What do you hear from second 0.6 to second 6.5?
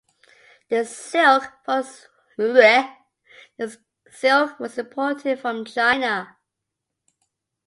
The silk was imported from China.